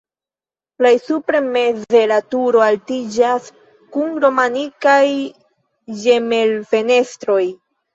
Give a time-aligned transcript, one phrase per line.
[0.79, 3.53] Plej supre meze la turo altiĝas
[3.95, 5.01] kun romanikaj
[6.05, 7.43] ĝemelfenestroj.